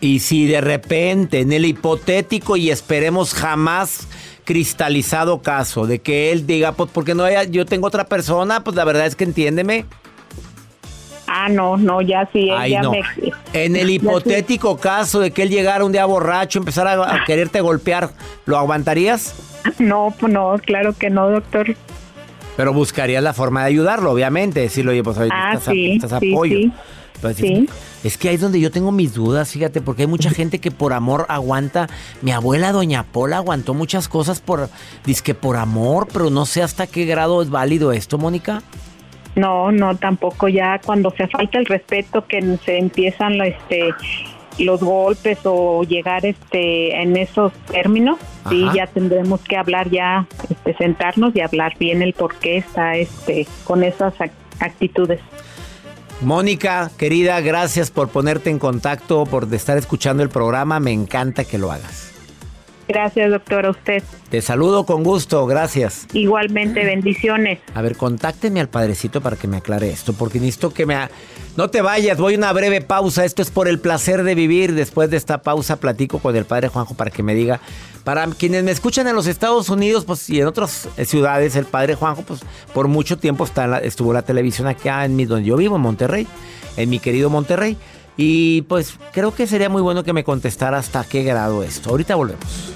Y 0.00 0.20
si 0.20 0.46
de 0.46 0.60
repente, 0.60 1.40
en 1.40 1.52
el 1.52 1.64
hipotético 1.64 2.56
y 2.56 2.70
esperemos 2.70 3.32
jamás 3.32 4.06
cristalizado 4.44 5.42
caso 5.42 5.86
de 5.86 6.00
que 6.00 6.30
él 6.30 6.46
diga, 6.46 6.72
pues 6.72 6.90
porque 6.92 7.14
no 7.14 7.24
haya, 7.24 7.44
yo 7.44 7.66
tengo 7.66 7.86
otra 7.86 8.04
persona, 8.04 8.62
pues 8.62 8.76
la 8.76 8.84
verdad 8.84 9.06
es 9.06 9.16
que 9.16 9.24
entiéndeme. 9.24 9.86
Ah, 11.38 11.48
no, 11.50 11.76
no, 11.76 12.00
ya 12.00 12.28
sí, 12.32 12.48
Ay, 12.50 12.70
ya 12.72 12.82
no. 12.82 12.92
me 12.92 13.02
En 13.52 13.76
el 13.76 13.90
hipotético 13.96 14.78
caso 14.78 15.20
de 15.20 15.30
que 15.32 15.42
él 15.42 15.50
llegara 15.50 15.84
un 15.84 15.92
día 15.92 16.06
borracho, 16.06 16.58
empezara 16.58 16.92
a, 16.92 17.16
a 17.16 17.24
quererte 17.24 17.60
golpear, 17.60 18.10
¿lo 18.46 18.56
aguantarías? 18.56 19.34
No, 19.78 20.14
pues 20.18 20.32
no, 20.32 20.54
claro 20.64 20.94
que 20.98 21.10
no, 21.10 21.28
doctor. 21.28 21.74
Pero 22.56 22.72
buscarías 22.72 23.22
la 23.22 23.34
forma 23.34 23.60
de 23.60 23.66
ayudarlo, 23.66 24.12
obviamente. 24.12 24.60
Decirle, 24.60 24.92
oye, 24.92 25.02
pues 25.02 25.18
oye, 25.18 25.28
Ah, 25.32 25.54
necesitas, 25.54 26.10
sí, 26.10 26.18
sí, 26.20 26.32
apoyo. 26.32 26.56
sí. 26.56 26.72
Pues, 27.20 27.36
Sí. 27.36 27.68
Es 28.04 28.16
que 28.18 28.28
ahí 28.28 28.36
es 28.36 28.40
donde 28.40 28.60
yo 28.60 28.70
tengo 28.70 28.92
mis 28.92 29.14
dudas, 29.14 29.50
fíjate, 29.50 29.80
porque 29.80 30.02
hay 30.02 30.08
mucha 30.08 30.30
gente 30.30 30.58
que 30.58 30.70
por 30.70 30.92
amor 30.92 31.26
aguanta. 31.28 31.88
Mi 32.22 32.30
abuela, 32.30 32.72
doña 32.72 33.02
Pola, 33.04 33.38
aguantó 33.38 33.74
muchas 33.74 34.08
cosas 34.08 34.40
por, 34.40 34.68
dizque 35.04 35.34
por 35.34 35.56
amor, 35.56 36.08
pero 36.12 36.30
no 36.30 36.46
sé 36.46 36.62
hasta 36.62 36.86
qué 36.86 37.04
grado 37.04 37.42
es 37.42 37.50
válido 37.50 37.92
esto, 37.92 38.16
Mónica. 38.16 38.62
No, 39.36 39.70
no, 39.70 39.96
tampoco 39.96 40.48
ya 40.48 40.80
cuando 40.84 41.10
se 41.10 41.28
falta 41.28 41.58
el 41.58 41.66
respeto 41.66 42.26
que 42.26 42.56
se 42.64 42.78
empiezan 42.78 43.40
este 43.42 43.94
los 44.58 44.80
golpes 44.80 45.38
o 45.44 45.82
llegar 45.84 46.24
este 46.24 47.02
en 47.02 47.14
esos 47.18 47.52
términos, 47.70 48.18
sí 48.48 48.64
ya 48.74 48.86
tendremos 48.86 49.42
que 49.42 49.58
hablar 49.58 49.90
ya, 49.90 50.26
este, 50.48 50.74
sentarnos 50.78 51.36
y 51.36 51.42
hablar 51.42 51.74
bien 51.78 52.00
el 52.00 52.14
por 52.14 52.34
qué 52.36 52.56
está 52.56 52.96
este 52.96 53.46
con 53.64 53.84
esas 53.84 54.14
ac- 54.14 54.30
actitudes. 54.60 55.20
Mónica, 56.22 56.90
querida, 56.96 57.38
gracias 57.42 57.90
por 57.90 58.08
ponerte 58.08 58.48
en 58.48 58.58
contacto, 58.58 59.26
por 59.26 59.52
estar 59.52 59.76
escuchando 59.76 60.22
el 60.22 60.30
programa. 60.30 60.80
Me 60.80 60.92
encanta 60.92 61.44
que 61.44 61.58
lo 61.58 61.70
hagas. 61.70 62.14
Gracias, 62.88 63.30
doctor, 63.30 63.66
a 63.66 63.70
usted. 63.70 64.02
Te 64.30 64.40
saludo 64.40 64.86
con 64.86 65.02
gusto, 65.02 65.44
gracias. 65.46 66.06
Igualmente, 66.12 66.84
bendiciones. 66.84 67.58
A 67.74 67.82
ver, 67.82 67.96
contáctenme 67.96 68.60
al 68.60 68.68
padrecito 68.68 69.20
para 69.20 69.36
que 69.36 69.48
me 69.48 69.56
aclare 69.56 69.90
esto, 69.90 70.12
porque 70.12 70.38
necesito 70.38 70.72
que 70.72 70.86
me... 70.86 70.94
ha- 70.94 71.10
No 71.56 71.68
te 71.70 71.82
vayas, 71.82 72.18
voy 72.18 72.34
a 72.34 72.38
una 72.38 72.52
breve 72.52 72.80
pausa. 72.82 73.24
Esto 73.24 73.42
es 73.42 73.50
por 73.50 73.66
el 73.66 73.80
placer 73.80 74.22
de 74.22 74.34
vivir. 74.36 74.74
Después 74.74 75.10
de 75.10 75.16
esta 75.16 75.42
pausa 75.42 75.76
platico 75.76 76.18
con 76.20 76.36
el 76.36 76.44
padre 76.44 76.68
Juanjo 76.68 76.94
para 76.94 77.10
que 77.10 77.22
me 77.22 77.34
diga... 77.34 77.60
Para 78.04 78.24
quienes 78.28 78.62
me 78.62 78.70
escuchan 78.70 79.08
en 79.08 79.16
los 79.16 79.26
Estados 79.26 79.68
Unidos 79.68 80.04
pues, 80.04 80.30
y 80.30 80.40
en 80.40 80.46
otras 80.46 80.88
eh, 80.96 81.04
ciudades, 81.04 81.56
el 81.56 81.64
padre 81.64 81.96
Juanjo 81.96 82.22
pues 82.22 82.38
por 82.72 82.86
mucho 82.86 83.18
tiempo 83.18 83.42
está 83.44 83.64
en 83.64 83.70
la- 83.72 83.78
estuvo 83.78 84.10
en 84.10 84.14
la 84.14 84.22
televisión 84.22 84.68
acá 84.68 85.04
en 85.04 85.16
mi, 85.16 85.24
donde 85.24 85.48
yo 85.48 85.56
vivo, 85.56 85.74
en 85.74 85.82
Monterrey, 85.82 86.24
en 86.76 86.88
mi 86.88 87.00
querido 87.00 87.30
Monterrey. 87.30 87.76
Y 88.16 88.62
pues 88.62 88.98
creo 89.12 89.34
que 89.34 89.46
sería 89.46 89.68
muy 89.68 89.82
bueno 89.82 90.02
que 90.02 90.12
me 90.12 90.24
contestara 90.24 90.78
hasta 90.78 91.04
qué 91.04 91.22
grado 91.22 91.62
esto. 91.62 91.90
Ahorita 91.90 92.14
volvemos. 92.14 92.72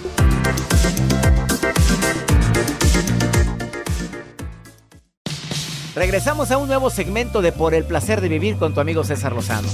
Regresamos 5.95 6.51
a 6.51 6.57
un 6.57 6.69
nuevo 6.69 6.89
segmento 6.89 7.43
de 7.43 7.53
Por 7.53 7.75
el 7.75 7.85
placer 7.85 8.21
de 8.21 8.29
vivir 8.29 8.57
con 8.57 8.75
tu 8.75 8.81
amigo 8.81 9.05
César 9.05 9.33
Lozano. 9.33 9.69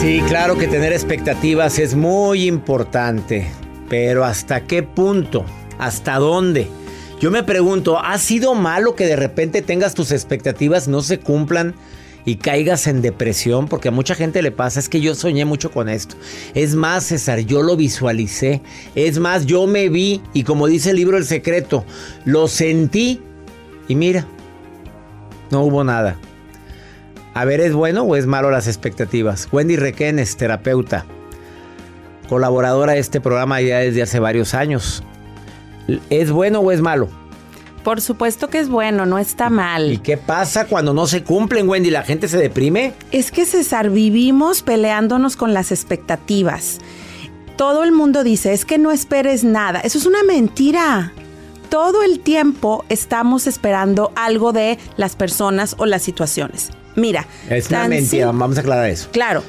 Sí, 0.00 0.22
claro 0.26 0.56
que 0.56 0.68
tener 0.68 0.92
expectativas 0.92 1.78
es 1.78 1.94
muy 1.94 2.46
importante, 2.46 3.50
pero 3.88 4.24
¿hasta 4.24 4.62
qué 4.62 4.82
punto? 4.82 5.44
¿Hasta 5.78 6.18
dónde? 6.18 6.66
Yo 7.20 7.32
me 7.32 7.42
pregunto, 7.42 7.98
¿ha 7.98 8.16
sido 8.18 8.54
malo 8.54 8.94
que 8.94 9.04
de 9.04 9.16
repente 9.16 9.60
tengas 9.60 9.94
tus 9.94 10.12
expectativas 10.12 10.86
no 10.86 11.02
se 11.02 11.18
cumplan 11.18 11.74
y 12.24 12.36
caigas 12.36 12.86
en 12.86 13.02
depresión? 13.02 13.66
Porque 13.66 13.88
a 13.88 13.90
mucha 13.90 14.14
gente 14.14 14.40
le 14.40 14.52
pasa, 14.52 14.78
es 14.78 14.88
que 14.88 15.00
yo 15.00 15.16
soñé 15.16 15.44
mucho 15.44 15.72
con 15.72 15.88
esto. 15.88 16.14
Es 16.54 16.76
más, 16.76 17.06
César, 17.06 17.40
yo 17.40 17.62
lo 17.62 17.76
visualicé. 17.76 18.62
Es 18.94 19.18
más, 19.18 19.46
yo 19.46 19.66
me 19.66 19.88
vi 19.88 20.22
y 20.32 20.44
como 20.44 20.68
dice 20.68 20.90
el 20.90 20.96
libro 20.96 21.16
El 21.16 21.24
Secreto, 21.24 21.84
lo 22.24 22.46
sentí 22.46 23.20
y 23.88 23.96
mira, 23.96 24.24
no 25.50 25.62
hubo 25.62 25.82
nada. 25.82 26.16
A 27.34 27.44
ver, 27.44 27.60
¿es 27.60 27.72
bueno 27.72 28.02
o 28.02 28.14
es 28.14 28.26
malo 28.26 28.52
las 28.52 28.68
expectativas? 28.68 29.48
Wendy 29.50 29.74
Requenes, 29.74 30.36
terapeuta, 30.36 31.04
colaboradora 32.28 32.92
de 32.92 33.00
este 33.00 33.20
programa 33.20 33.60
ya 33.60 33.78
desde 33.78 34.02
hace 34.02 34.20
varios 34.20 34.54
años. 34.54 35.02
¿Es 36.10 36.30
bueno 36.30 36.60
o 36.60 36.70
es 36.72 36.80
malo? 36.80 37.08
Por 37.84 38.00
supuesto 38.00 38.48
que 38.50 38.58
es 38.58 38.68
bueno, 38.68 39.06
no 39.06 39.18
está 39.18 39.48
mal. 39.48 39.92
¿Y 39.92 39.98
qué 39.98 40.16
pasa 40.18 40.66
cuando 40.66 40.92
no 40.92 41.06
se 41.06 41.22
cumplen, 41.24 41.68
Wendy? 41.68 41.90
¿La 41.90 42.02
gente 42.02 42.28
se 42.28 42.36
deprime? 42.36 42.92
Es 43.12 43.30
que 43.30 43.46
César, 43.46 43.88
vivimos 43.90 44.62
peleándonos 44.62 45.36
con 45.36 45.54
las 45.54 45.72
expectativas. 45.72 46.78
Todo 47.56 47.84
el 47.84 47.92
mundo 47.92 48.24
dice, 48.24 48.52
es 48.52 48.64
que 48.64 48.78
no 48.78 48.92
esperes 48.92 49.42
nada. 49.44 49.80
Eso 49.80 49.96
es 49.98 50.06
una 50.06 50.22
mentira. 50.22 51.12
Todo 51.70 52.02
el 52.02 52.20
tiempo 52.20 52.84
estamos 52.88 53.46
esperando 53.46 54.12
algo 54.16 54.52
de 54.52 54.78
las 54.96 55.16
personas 55.16 55.74
o 55.78 55.86
las 55.86 56.02
situaciones. 56.02 56.70
Mira. 56.94 57.26
Es 57.48 57.68
una 57.70 57.88
mentira, 57.88 58.26
vamos 58.26 58.56
a 58.58 58.60
aclarar 58.60 58.90
eso. 58.90 59.08
Claro. 59.12 59.42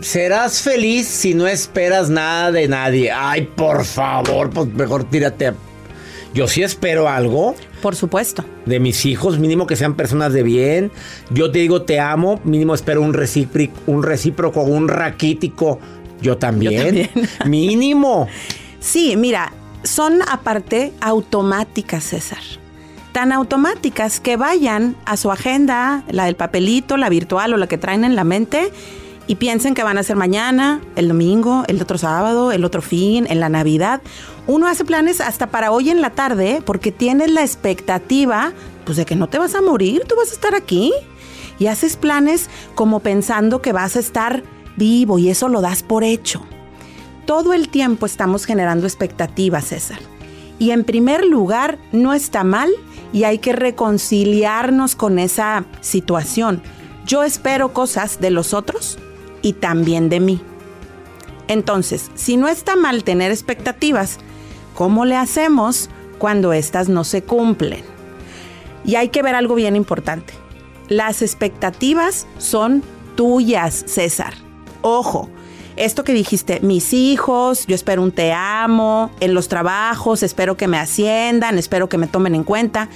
Serás 0.00 0.60
feliz 0.62 1.06
si 1.06 1.34
no 1.34 1.46
esperas 1.46 2.08
nada 2.10 2.50
de 2.52 2.68
nadie. 2.68 3.10
Ay, 3.10 3.42
por 3.56 3.84
favor, 3.84 4.50
pues 4.50 4.68
mejor 4.68 5.04
tírate. 5.04 5.48
a- 5.48 5.54
Yo 6.34 6.48
sí 6.48 6.64
espero 6.64 7.08
algo. 7.08 7.54
Por 7.80 7.94
supuesto. 7.94 8.44
De 8.66 8.80
mis 8.80 9.06
hijos, 9.06 9.38
mínimo 9.38 9.68
que 9.68 9.76
sean 9.76 9.94
personas 9.94 10.32
de 10.32 10.42
bien. 10.42 10.90
Yo 11.30 11.52
te 11.52 11.60
digo 11.60 11.82
te 11.82 12.00
amo, 12.00 12.40
mínimo 12.42 12.74
espero 12.74 13.02
un 13.02 13.14
recíproco, 13.14 13.80
un 13.86 14.02
recíproco, 14.02 14.62
un 14.62 14.88
raquítico. 14.88 15.78
Yo 16.20 16.36
también. 16.36 16.72
Yo 16.72 17.08
también. 17.08 17.10
mínimo. 17.46 18.26
Sí, 18.80 19.16
mira, 19.16 19.52
son 19.84 20.22
aparte 20.28 20.92
automáticas, 21.00 22.02
César. 22.02 22.42
Tan 23.12 23.30
automáticas 23.30 24.18
que 24.18 24.36
vayan 24.36 24.96
a 25.04 25.16
su 25.16 25.30
agenda, 25.30 26.02
la 26.10 26.24
del 26.24 26.34
papelito, 26.34 26.96
la 26.96 27.10
virtual 27.10 27.54
o 27.54 27.56
la 27.56 27.68
que 27.68 27.78
traen 27.78 28.02
en 28.02 28.16
la 28.16 28.24
mente, 28.24 28.72
y 29.26 29.36
piensen 29.36 29.74
que 29.74 29.82
van 29.82 29.98
a 29.98 30.02
ser 30.02 30.16
mañana, 30.16 30.80
el 30.96 31.08
domingo, 31.08 31.64
el 31.68 31.80
otro 31.80 31.98
sábado, 31.98 32.52
el 32.52 32.64
otro 32.64 32.82
fin, 32.82 33.26
en 33.28 33.40
la 33.40 33.48
Navidad. 33.48 34.02
Uno 34.46 34.66
hace 34.66 34.84
planes 34.84 35.20
hasta 35.20 35.46
para 35.46 35.70
hoy 35.70 35.90
en 35.90 36.02
la 36.02 36.10
tarde 36.10 36.62
porque 36.64 36.92
tienes 36.92 37.30
la 37.30 37.42
expectativa 37.42 38.52
pues 38.84 38.98
de 38.98 39.06
que 39.06 39.16
no 39.16 39.28
te 39.28 39.38
vas 39.38 39.54
a 39.54 39.62
morir, 39.62 40.02
tú 40.06 40.14
vas 40.16 40.30
a 40.30 40.34
estar 40.34 40.54
aquí. 40.54 40.92
Y 41.58 41.68
haces 41.68 41.96
planes 41.96 42.50
como 42.74 43.00
pensando 43.00 43.62
que 43.62 43.72
vas 43.72 43.96
a 43.96 44.00
estar 44.00 44.42
vivo 44.76 45.18
y 45.18 45.30
eso 45.30 45.48
lo 45.48 45.60
das 45.60 45.82
por 45.82 46.04
hecho. 46.04 46.44
Todo 47.26 47.54
el 47.54 47.68
tiempo 47.68 48.06
estamos 48.06 48.44
generando 48.44 48.86
expectativas, 48.86 49.66
César. 49.66 50.00
Y 50.58 50.72
en 50.72 50.84
primer 50.84 51.24
lugar, 51.24 51.78
no 51.92 52.12
está 52.12 52.44
mal 52.44 52.70
y 53.12 53.24
hay 53.24 53.38
que 53.38 53.52
reconciliarnos 53.52 54.96
con 54.96 55.18
esa 55.18 55.64
situación. 55.80 56.60
Yo 57.06 57.22
espero 57.22 57.72
cosas 57.72 58.20
de 58.20 58.30
los 58.30 58.52
otros 58.52 58.98
y 59.44 59.52
también 59.52 60.08
de 60.08 60.18
mí. 60.18 60.40
Entonces, 61.46 62.10
si 62.14 62.36
no 62.36 62.48
está 62.48 62.74
mal 62.74 63.04
tener 63.04 63.30
expectativas, 63.30 64.18
¿cómo 64.74 65.04
le 65.04 65.16
hacemos 65.16 65.90
cuando 66.18 66.54
éstas 66.54 66.88
no 66.88 67.04
se 67.04 67.22
cumplen? 67.22 67.84
Y 68.86 68.96
hay 68.96 69.10
que 69.10 69.22
ver 69.22 69.34
algo 69.34 69.54
bien 69.54 69.76
importante. 69.76 70.32
Las 70.88 71.20
expectativas 71.20 72.26
son 72.38 72.82
tuyas, 73.16 73.84
César. 73.86 74.32
Ojo, 74.80 75.28
esto 75.76 76.04
que 76.04 76.14
dijiste, 76.14 76.60
mis 76.60 76.94
hijos, 76.94 77.66
yo 77.66 77.74
espero 77.74 78.02
un 78.02 78.12
te 78.12 78.32
amo, 78.32 79.10
en 79.20 79.34
los 79.34 79.48
trabajos, 79.48 80.22
espero 80.22 80.56
que 80.56 80.68
me 80.68 80.78
asciendan, 80.78 81.58
espero 81.58 81.90
que 81.90 81.98
me 81.98 82.06
tomen 82.06 82.34
en 82.34 82.44
cuenta, 82.44 82.88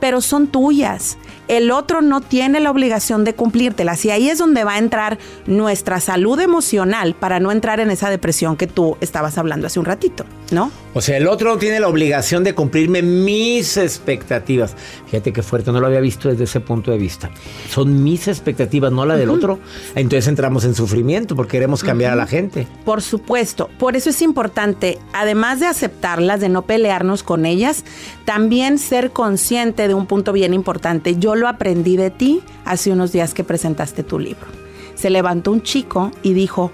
pero 0.00 0.22
son 0.22 0.46
tuyas 0.46 1.18
el 1.52 1.70
otro 1.70 2.00
no 2.00 2.22
tiene 2.22 2.60
la 2.60 2.70
obligación 2.70 3.24
de 3.24 3.34
cumplírtelas. 3.34 4.02
Y 4.06 4.10
ahí 4.10 4.30
es 4.30 4.38
donde 4.38 4.64
va 4.64 4.74
a 4.74 4.78
entrar 4.78 5.18
nuestra 5.46 6.00
salud 6.00 6.40
emocional 6.40 7.14
para 7.14 7.40
no 7.40 7.52
entrar 7.52 7.78
en 7.78 7.90
esa 7.90 8.08
depresión 8.08 8.56
que 8.56 8.66
tú 8.66 8.96
estabas 9.02 9.36
hablando 9.36 9.66
hace 9.66 9.78
un 9.78 9.84
ratito, 9.84 10.24
¿no? 10.50 10.70
O 10.94 11.02
sea, 11.02 11.18
el 11.18 11.28
otro 11.28 11.50
no 11.50 11.58
tiene 11.58 11.78
la 11.78 11.88
obligación 11.88 12.42
de 12.42 12.54
cumplirme 12.54 13.02
mis 13.02 13.76
expectativas. 13.76 14.74
Fíjate 15.06 15.32
qué 15.32 15.42
fuerte, 15.42 15.72
no 15.72 15.80
lo 15.80 15.86
había 15.86 16.00
visto 16.00 16.30
desde 16.30 16.44
ese 16.44 16.60
punto 16.60 16.90
de 16.90 16.96
vista. 16.96 17.30
Son 17.68 18.02
mis 18.02 18.28
expectativas, 18.28 18.90
no 18.90 19.04
la 19.04 19.16
del 19.16 19.28
otro. 19.28 19.58
Entonces 19.94 20.28
entramos 20.28 20.64
en 20.64 20.74
sufrimiento 20.74 21.36
porque 21.36 21.52
queremos 21.52 21.84
cambiar 21.84 22.12
a 22.12 22.16
la 22.16 22.26
gente. 22.26 22.66
Por 22.84 23.02
supuesto, 23.02 23.68
por 23.78 23.94
eso 23.94 24.08
es 24.08 24.22
importante, 24.22 24.98
además 25.12 25.60
de 25.60 25.66
aceptarlas, 25.66 26.40
de 26.40 26.48
no 26.48 26.62
pelearnos 26.62 27.22
con 27.22 27.44
ellas, 27.44 27.84
también 28.24 28.78
ser 28.78 29.12
consciente 29.12 29.88
de 29.88 29.94
un 29.94 30.06
punto 30.06 30.32
bien 30.32 30.54
importante. 30.54 31.16
Yo 31.18 31.34
lo 31.34 31.48
aprendí 31.48 31.96
de 31.96 32.10
ti 32.10 32.40
hace 32.64 32.90
unos 32.92 33.12
días 33.12 33.34
que 33.34 33.44
presentaste 33.44 34.02
tu 34.02 34.18
libro. 34.18 34.46
Se 34.94 35.10
levantó 35.10 35.52
un 35.52 35.62
chico 35.62 36.10
y 36.22 36.32
dijo, 36.32 36.70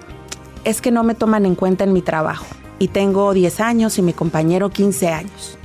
es 0.65 0.81
que 0.81 0.91
no 0.91 1.05
me 1.05 1.15
toman 1.15 1.47
en 1.47 1.55
cuenta 1.55 1.85
en 1.85 1.93
mi 1.93 2.03
trabajo. 2.03 2.47
Y 2.79 2.89
tengo 2.89 3.33
10 3.33 3.61
años 3.61 3.99
y 3.99 4.03
mi 4.03 4.13
compañero 4.13 4.71
15 4.71 5.09
años. 5.09 5.59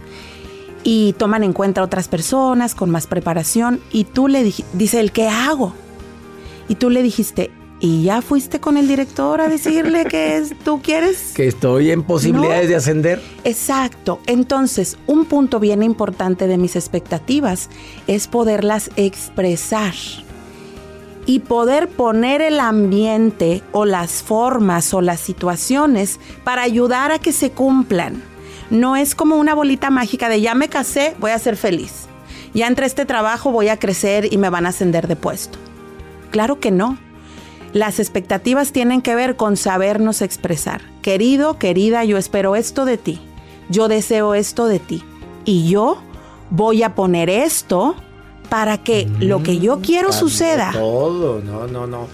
Y 0.83 1.13
toman 1.13 1.43
en 1.43 1.53
cuenta 1.53 1.83
otras 1.83 2.07
personas 2.07 2.75
con 2.75 2.89
más 2.89 3.07
preparación. 3.07 3.79
Y 3.91 4.05
tú 4.05 4.27
le 4.27 4.43
dijiste, 4.43 4.77
dice 4.77 4.99
el 4.99 5.11
¿qué 5.11 5.27
hago? 5.27 5.73
Y 6.67 6.75
tú 6.75 6.89
le 6.89 7.03
dijiste, 7.03 7.51
¿y 7.83 8.03
ya 8.03 8.21
fuiste 8.21 8.61
con 8.61 8.77
el 8.77 8.87
director 8.87 9.41
a 9.41 9.49
decirle 9.49 10.05
que 10.05 10.41
tú 10.63 10.81
quieres? 10.81 11.31
Que 11.35 11.49
estoy 11.49 11.91
en 11.91 12.01
posibilidades 12.01 12.69
de 12.69 12.77
ascender. 12.77 13.21
Exacto. 13.43 14.21
Entonces, 14.25 14.97
un 15.05 15.25
punto 15.25 15.59
bien 15.59 15.83
importante 15.83 16.47
de 16.47 16.57
mis 16.57 16.77
expectativas 16.77 17.69
es 18.07 18.29
poderlas 18.29 18.89
expresar 18.95 19.93
y 21.25 21.39
poder 21.39 21.89
poner 21.89 22.41
el 22.41 22.61
ambiente 22.61 23.61
o 23.73 23.83
las 23.83 24.23
formas 24.23 24.93
o 24.93 25.01
las 25.01 25.19
situaciones 25.19 26.21
para 26.45 26.61
ayudar 26.61 27.11
a 27.11 27.19
que 27.19 27.33
se 27.33 27.51
cumplan. 27.51 28.23
No 28.69 28.95
es 28.95 29.13
como 29.13 29.35
una 29.35 29.55
bolita 29.55 29.89
mágica 29.89 30.29
de 30.29 30.39
ya 30.39 30.55
me 30.55 30.69
casé, 30.69 31.15
voy 31.19 31.31
a 31.31 31.39
ser 31.39 31.57
feliz. 31.57 32.07
Ya 32.53 32.67
entre 32.67 32.85
este 32.85 33.05
trabajo 33.05 33.51
voy 33.51 33.67
a 33.67 33.77
crecer 33.77 34.31
y 34.31 34.37
me 34.37 34.49
van 34.49 34.65
a 34.65 34.69
ascender 34.69 35.09
de 35.09 35.17
puesto. 35.17 35.57
Claro 36.31 36.61
que 36.61 36.71
no. 36.71 36.97
Las 37.73 37.99
expectativas 37.99 38.71
tienen 38.71 39.01
que 39.01 39.15
ver 39.15 39.35
con 39.35 39.57
sabernos 39.57 40.21
expresar. 40.21 40.81
Querido, 41.01 41.57
querida, 41.57 42.03
yo 42.03 42.17
espero 42.17 42.55
esto 42.55 42.85
de 42.85 42.97
ti. 42.97 43.19
Yo 43.67 43.87
deseo 43.87 44.35
esto 44.35 44.67
de 44.67 44.77
ti. 44.77 45.03
Y 45.43 45.67
yo 45.67 45.97
voy 46.51 46.83
a 46.83 46.93
poner 46.93 47.31
esto 47.31 47.95
para 48.47 48.77
que 48.77 49.07
lo 49.19 49.41
que 49.41 49.57
yo 49.57 49.79
quiero 49.79 50.11
suceda. 50.11 50.69
Todo, 50.71 51.41
no, 51.41 51.65
no, 51.65 51.87
no. 51.87 52.07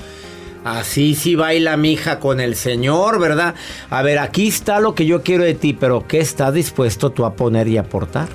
Así 0.63 1.13
sí 1.13 1.35
baila 1.35 1.75
mi 1.75 1.91
hija 1.91 2.21
con 2.21 2.39
el 2.39 2.55
Señor, 2.55 3.19
¿verdad? 3.19 3.53
A 3.89 4.01
ver, 4.01 4.19
aquí 4.19 4.47
está 4.47 4.79
lo 4.79 4.95
que 4.95 5.05
yo 5.05 5.23
quiero 5.23 5.43
de 5.43 5.55
ti, 5.55 5.73
pero 5.73 6.07
¿qué 6.07 6.19
estás 6.19 6.53
dispuesto 6.53 7.09
tú 7.09 7.25
a 7.25 7.33
poner 7.33 7.67
y 7.67 7.77
aportar? 7.77 8.29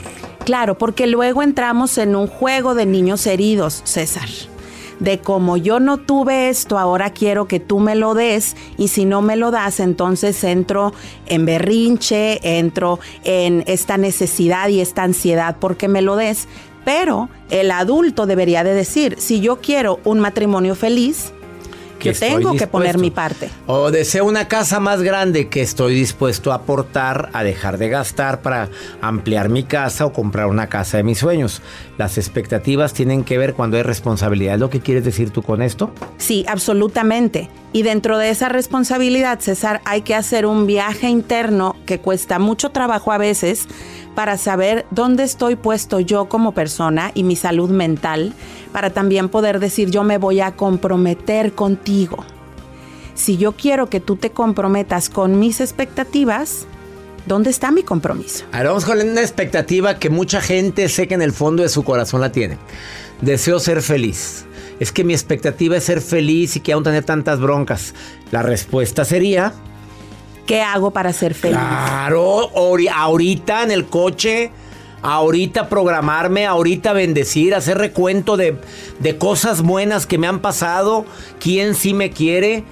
Claro, 0.45 0.77
porque 0.77 1.07
luego 1.07 1.43
entramos 1.43 1.97
en 1.97 2.17
un 2.17 2.27
juego 2.27 2.75
de 2.75 2.85
niños 2.85 3.27
heridos, 3.27 3.81
César 3.85 4.29
de 5.01 5.19
como 5.19 5.57
yo 5.57 5.81
no 5.81 5.99
tuve 5.99 6.49
esto, 6.49 6.79
ahora 6.79 7.11
quiero 7.11 7.47
que 7.47 7.61
tú 7.61 7.81
me 7.81 7.95
lo 7.95 8.15
des 8.15 8.57
y 8.79 8.89
si 8.89 9.05
no 9.05 9.23
me 9.23 9.37
lo 9.37 9.51
das, 9.51 9.81
entonces 9.81 10.43
entro 10.45 10.93
en 11.27 11.47
berrinche, 11.47 12.59
entro 12.59 12.99
en 13.25 13.65
esta 13.67 13.99
necesidad 13.99 14.69
y 14.69 14.81
esta 14.81 15.03
ansiedad 15.03 15.57
porque 15.59 15.89
me 15.89 16.03
lo 16.03 16.17
des. 16.17 16.49
Pero 16.85 17.31
el 17.51 17.71
adulto 17.71 18.27
debería 18.27 18.63
de 18.63 18.75
decir, 18.75 19.17
si 19.19 19.41
yo 19.41 19.61
quiero 19.61 20.01
un 20.05 20.21
matrimonio 20.21 20.75
feliz, 20.75 21.33
que 22.13 22.19
tengo 22.19 22.55
que 22.55 22.67
poner 22.67 22.99
mi 22.99 23.11
parte. 23.11 23.51
O 23.67 23.91
deseo 23.91 24.25
una 24.25 24.49
casa 24.49 24.81
más 24.81 25.03
grande 25.03 25.49
que 25.49 25.63
estoy 25.63 25.95
dispuesto 25.95 26.53
a 26.53 26.57
aportar, 26.57 27.31
a 27.33 27.43
dejar 27.43 27.79
de 27.79 27.89
gastar 27.89 28.43
para 28.43 28.69
ampliar 29.01 29.49
mi 29.49 29.65
casa 29.65 30.07
o 30.07 30.13
comprar 30.13 30.47
una 30.47 30.69
casa 30.69 30.99
de 30.99 31.03
mis 31.03 31.19
sueños. 31.19 31.63
Las 31.99 32.19
expectativas 32.19 32.93
tienen 32.93 33.25
que 33.25 33.39
ver 33.39 33.55
cuando 33.55 33.77
hay 33.77 33.83
responsabilidad. 33.83 34.55
¿Es 34.55 34.61
lo 34.61 34.71
que 34.71 34.81
quieres 34.81 35.05
decir 35.05 35.31
tú 35.31 35.43
con 35.43 35.63
esto? 35.63 35.93
Sí, 36.19 36.45
absolutamente. 36.49 37.49
Y 37.73 37.83
dentro 37.83 38.19
de 38.19 38.31
esa 38.31 38.49
responsabilidad, 38.49 39.41
César, 39.41 39.81
hay 39.85 40.03
que 40.03 40.15
hacer 40.15 40.47
un 40.47 40.67
viaje 40.67 41.09
interno 41.09 41.75
que 41.87 41.99
cuesta 41.99 42.39
mucho 42.39 42.71
trabajo 42.71 43.11
a 43.11 43.19
veces 43.19 43.67
para 44.15 44.39
saber 44.39 44.87
dónde 44.91 45.25
estoy 45.25 45.57
puesto 45.57 46.01
yo 46.01 46.27
como 46.27 46.53
persona 46.53 47.11
y 47.15 47.25
mi 47.25 47.37
salud 47.37 47.71
mental, 47.71 48.33
para 48.73 48.91
también 48.91 49.29
poder 49.29 49.61
decir 49.61 49.91
yo 49.91 50.05
me 50.05 50.19
voy 50.19 50.41
a 50.41 50.53
comprometer 50.53 51.53
contigo. 51.53 52.25
Si 53.15 53.37
yo 53.37 53.53
quiero 53.53 53.89
que 53.89 54.01
tú 54.01 54.17
te 54.17 54.31
comprometas 54.31 55.09
con 55.09 55.39
mis 55.39 55.61
expectativas, 55.61 56.67
¿dónde 57.27 57.51
está 57.51 57.71
mi 57.71 57.83
compromiso? 57.83 58.45
Ahora 58.53 58.71
vamos 58.71 58.85
con 58.85 59.01
una 59.01 59.21
expectativa 59.21 59.99
que 59.99 60.11
mucha 60.11 60.41
gente 60.41 60.89
sé 60.89 61.07
que 61.07 61.15
en 61.15 61.23
el 61.23 61.33
fondo 61.33 61.63
de 61.63 61.69
su 61.69 61.85
corazón 61.85 62.21
la 62.21 62.33
tiene. 62.33 62.59
Deseo 63.21 63.61
ser 63.61 63.83
feliz. 63.83 64.47
Es 64.81 64.91
que 64.91 65.05
mi 65.05 65.13
expectativa 65.13 65.77
es 65.77 65.85
ser 65.85 66.01
feliz 66.01 66.57
y 66.57 66.61
que 66.61 66.73
aún 66.73 66.83
tener 66.83 67.05
tantas 67.05 67.39
broncas. 67.39 67.95
La 68.33 68.43
respuesta 68.43 69.05
sería 69.05 69.55
¿Qué 70.47 70.61
hago 70.61 70.91
para 70.91 71.13
ser 71.13 71.35
feliz? 71.35 71.57
Claro, 71.57 72.51
ahorita 72.55 73.63
en 73.63 73.71
el 73.71 73.87
coche, 73.87 74.51
ahorita 75.03 75.69
programarme, 75.69 76.47
ahorita 76.47 76.93
bendecir, 76.93 77.55
hacer 77.55 77.79
recuento 77.79 78.37
de, 78.37 78.59
de 78.99 79.19
cosas 79.19 79.63
buenas 79.63 80.07
que 80.07 80.19
me 80.19 80.27
han 80.27 80.41
pasado, 80.41 81.07
quién 81.41 81.75
sí 81.75 81.95
me 81.95 82.11
quiere, 82.11 82.65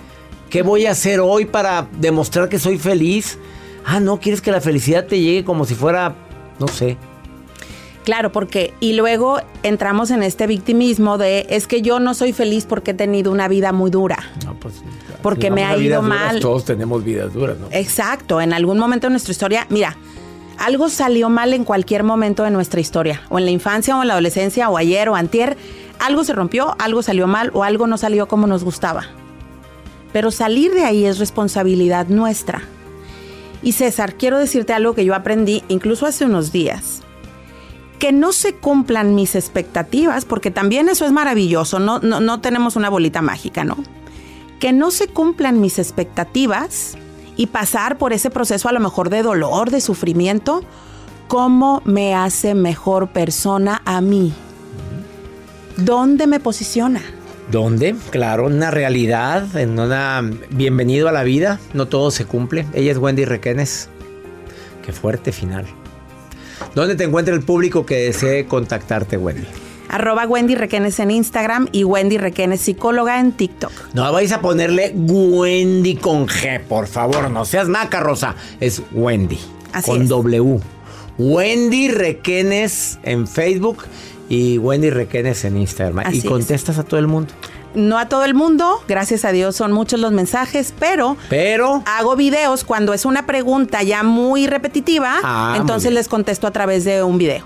qué 0.51 0.63
voy 0.63 0.87
a 0.87 0.91
hacer 0.91 1.21
hoy 1.21 1.47
para 1.47 1.89
demostrar 1.99 2.49
que 2.49 2.59
soy 2.59 2.79
feliz. 2.79 3.39
Ah, 3.85 4.01
no, 4.01 4.21
quieres 4.21 4.41
que 4.41 4.53
la 4.53 4.61
felicidad 4.61 5.07
te 5.07 5.19
llegue 5.19 5.45
como 5.45 5.65
si 5.65 5.75
fuera, 5.75 6.15
no 6.59 6.69
sé, 6.69 6.97
Claro, 8.05 8.33
porque 8.33 8.75
y 8.81 8.95
luego 8.95 9.41
entramos 9.63 10.11
en 10.11 10.23
este 10.23 10.47
victimismo 10.47 11.19
de 11.19 11.47
es 11.51 11.67
que 11.67 11.83
yo 11.83 12.01
no 12.01 12.15
soy 12.15 12.33
feliz 12.33 12.67
porque 12.67 12.91
he 12.91 12.95
tenido 12.95 13.31
una 13.31 13.47
vida 13.49 13.73
muy 13.73 13.91
dura. 13.91 14.19
No, 14.45 14.55
pues 14.55 14.83
porque 15.23 15.51
me 15.51 15.65
ha 15.65 15.77
ido 15.77 16.03
mal. 16.03 16.41
todos 16.41 16.65
tenemos 16.65 17.05
vidas 17.05 17.33
duras, 17.33 17.57
¿no? 17.59 17.69
Exacto, 17.71 18.41
en 18.41 18.53
algún 18.53 18.79
momento 18.79 19.07
de 19.07 19.13
nuestra 19.13 19.31
historia, 19.31 19.67
mira, 19.71 19.97
algo 20.59 20.89
salió 20.89 21.31
mal 21.31 21.55
en 21.55 21.65
cualquier 21.65 22.03
momento 22.03 22.43
de 22.43 22.51
nuestra 22.51 22.81
historia, 22.81 23.23
o 23.31 23.39
en 23.39 23.45
la 23.45 23.51
infancia 23.51 23.97
o 23.97 24.03
en 24.03 24.09
la 24.09 24.15
adolescencia 24.15 24.69
o 24.69 24.77
ayer 24.77 25.09
o 25.09 25.15
antier, 25.15 25.57
algo 26.01 26.25
se 26.25 26.33
rompió, 26.33 26.75
algo 26.79 27.03
salió 27.03 27.27
mal 27.27 27.51
o 27.55 27.63
algo 27.63 27.87
no 27.87 27.97
salió 27.97 28.27
como 28.27 28.47
nos 28.47 28.65
gustaba. 28.65 29.05
Pero 30.13 30.31
salir 30.31 30.73
de 30.73 30.85
ahí 30.85 31.05
es 31.05 31.19
responsabilidad 31.19 32.09
nuestra. 32.09 32.63
Y 33.63 33.73
César, 33.73 34.15
quiero 34.15 34.39
decirte 34.39 34.73
algo 34.73 34.95
que 34.95 35.05
yo 35.05 35.15
aprendí 35.15 35.63
incluso 35.69 36.05
hace 36.05 36.25
unos 36.25 36.51
días. 36.51 37.03
Que 38.03 38.11
no 38.11 38.33
se 38.33 38.55
cumplan 38.55 39.15
mis 39.15 39.37
expectativas, 39.37 40.25
porque 40.25 40.51
también 40.51 40.89
eso 40.89 41.07
es 41.07 41.13
maravilloso, 41.13 41.79
no, 41.79 42.01
no, 42.01 42.19
no 42.19 42.41
tenemos 42.41 42.75
una 42.75 42.91
bolita 42.91 43.23
mágica, 43.23 43.63
¿no? 43.63 43.77
Que 44.59 44.73
no 44.73 44.91
se 44.91 45.07
cumplan 45.07 45.61
mis 45.61 45.79
expectativas 45.79 46.97
y 47.37 47.47
pasar 47.47 47.99
por 47.99 48.13
ese 48.13 48.29
proceso 48.29 48.69
a 48.69 48.73
lo 48.73 48.81
mejor 48.81 49.09
de 49.09 49.23
dolor, 49.23 49.71
de 49.71 49.81
sufrimiento, 49.81 50.65
¿cómo 51.29 51.81
me 51.85 52.13
hace 52.13 52.57
mejor 52.57 53.13
persona 53.13 53.81
a 53.85 54.01
mí? 54.01 54.33
¿Dónde 55.77 56.27
me 56.27 56.41
posiciona? 56.41 57.03
¿Dónde? 57.53 57.95
Claro, 58.11 58.47
una 58.47 58.73
realidad, 58.73 59.57
en 59.57 59.79
una 59.79 60.29
bienvenido 60.51 61.09
a 61.09 61.13
la 61.13 61.23
vida, 61.23 61.61
no 61.73 61.87
todo 61.87 62.11
se 62.11 62.25
cumple. 62.25 62.67
Ella 62.75 62.91
es 62.91 62.99
Wendy 62.99 63.27
Requenes. 63.27 63.89
Qué 64.85 64.93
fuerte 64.93 65.31
final. 65.31 65.67
¿Dónde 66.75 66.97
te 66.97 67.05
encuentra 67.05 67.35
el 67.35 67.43
público 67.43 67.85
que 67.85 67.97
desee 67.97 68.47
contactarte, 68.47 69.17
Wendy? 69.17 69.47
Arroba 69.89 70.27
Wendy 70.27 70.55
Requenes 70.55 70.99
en 71.01 71.11
Instagram 71.11 71.69
y 71.71 71.85
Wendy 71.85 72.17
Requenes 72.17 72.63
psicóloga 72.63 73.21
en 73.21 73.33
TikTok. 73.33 73.73
No 73.93 74.11
vais 74.11 74.33
a 74.33 74.41
ponerle 74.41 74.93
Wendy 74.97 75.97
con 75.97 76.27
G, 76.27 76.61
por 76.61 76.87
favor, 76.87 77.31
no 77.31 77.45
seas 77.45 77.69
macarrosa. 77.69 78.35
Es 78.59 78.83
Wendy. 78.93 79.39
Así 79.75 79.91
con 79.91 80.03
es. 80.03 80.09
W. 80.09 80.61
Wendy 81.19 81.91
Requenes 81.91 82.99
en 83.03 83.29
Facebook 83.29 83.85
y 84.31 84.57
Wendy 84.57 84.89
Requenes 84.89 85.45
en 85.45 85.59
Instagram. 85.59 85.99
Así 86.07 86.17
y 86.17 86.19
es. 86.21 86.25
contestas 86.25 86.79
a 86.79 86.85
todo 86.85 86.99
el 86.99 87.07
mundo. 87.07 87.35
No 87.75 87.99
a 87.99 88.09
todo 88.09 88.25
el 88.25 88.35
mundo, 88.35 88.83
gracias 88.87 89.25
a 89.25 89.33
Dios 89.33 89.57
son 89.57 89.73
muchos 89.73 89.99
los 89.99 90.13
mensajes, 90.13 90.75
pero 90.79 91.17
Pero 91.31 91.83
hago 91.87 92.17
videos 92.17 92.65
cuando 92.65 92.93
es 92.93 93.05
una 93.05 93.25
pregunta 93.27 93.83
ya 93.83 94.03
muy 94.03 94.47
repetitiva, 94.47 95.15
Ah, 95.23 95.55
entonces 95.57 95.93
les 95.93 96.09
contesto 96.09 96.47
a 96.47 96.51
través 96.51 96.85
de 96.85 97.03
un 97.03 97.17
video. 97.19 97.45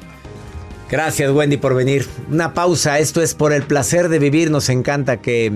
Gracias 0.90 1.30
Wendy 1.32 1.56
por 1.56 1.74
venir. 1.74 2.08
Una 2.30 2.54
pausa, 2.54 2.98
esto 2.98 3.20
es 3.20 3.34
por 3.34 3.52
el 3.52 3.62
placer 3.64 4.08
de 4.08 4.18
vivir. 4.18 4.50
Nos 4.50 4.68
encanta 4.68 5.16
que 5.16 5.52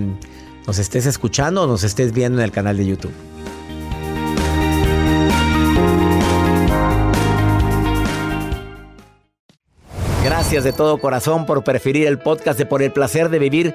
nos 0.67 0.79
estés 0.79 1.07
escuchando 1.07 1.63
o 1.63 1.67
nos 1.67 1.85
estés 1.85 2.13
viendo 2.13 2.39
en 2.39 2.45
el 2.45 2.53
canal 2.53 2.77
de 2.77 2.87
YouTube. 2.87 3.13
Gracias 10.25 10.65
de 10.65 10.73
todo 10.73 10.99
corazón 10.99 11.47
por 11.47 11.65
preferir 11.65 12.07
el 12.07 12.19
podcast 12.19 12.59
de 12.59 12.67
Por 12.67 12.83
el 12.83 12.93
placer 12.93 13.31
de 13.31 13.39
vivir 13.39 13.75